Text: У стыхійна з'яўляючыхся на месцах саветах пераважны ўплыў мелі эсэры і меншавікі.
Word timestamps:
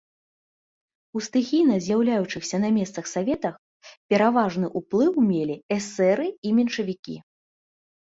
У 1.19 1.21
стыхійна 1.27 1.75
з'яўляючыхся 1.87 2.57
на 2.65 2.69
месцах 2.79 3.05
саветах 3.13 3.55
пераважны 4.09 4.67
ўплыў 4.83 5.11
мелі 5.29 5.63
эсэры 5.81 6.27
і 6.47 6.59
меншавікі. 6.59 7.15